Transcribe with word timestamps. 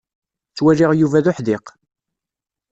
Ttwaliɣ 0.49 0.91
Yuba 0.95 1.23
d 1.23 1.25
uḥdiq. 1.31 1.65